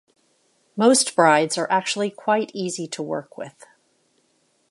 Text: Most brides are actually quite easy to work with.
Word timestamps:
Most 0.75 1.15
brides 1.15 1.59
are 1.59 1.69
actually 1.71 2.09
quite 2.09 2.49
easy 2.55 2.87
to 2.87 3.03
work 3.03 3.37
with. 3.37 3.67